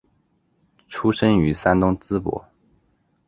[0.87, 2.43] 出生于山东淄博。